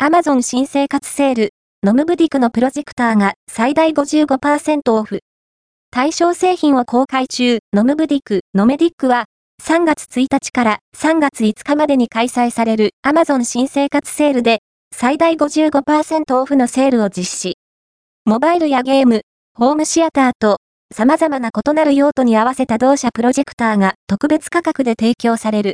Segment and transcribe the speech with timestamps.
[0.00, 1.50] アマゾン新生活セール、
[1.82, 5.22] ノムブディクのプロジェクターが最大55%オフ。
[5.90, 9.24] 対象製品を公開中、ノムブディク、ノメディックは、
[9.60, 14.60] 3月1日から3月5日までに開催されるアマゾン新生活セールで、
[14.94, 17.58] 最大55%オフのセールを実施。
[18.24, 19.22] モバイルやゲーム、
[19.56, 20.58] ホームシアターと、
[20.94, 25.66] 様々な異なる用途に合わせた同社プロジェクターが特別価格で提供される。